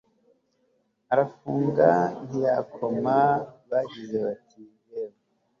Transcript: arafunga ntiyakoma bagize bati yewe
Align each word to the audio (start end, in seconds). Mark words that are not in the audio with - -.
arafunga 1.13 1.87
ntiyakoma 2.25 3.17
bagize 3.69 4.17
bati 4.25 4.61
yewe 4.89 5.17